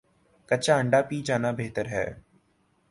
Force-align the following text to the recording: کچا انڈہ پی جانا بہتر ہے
کچا 0.49 0.73
انڈہ 0.79 0.99
پی 1.07 1.17
جانا 1.27 1.51
بہتر 1.57 1.85
ہے 1.93 2.05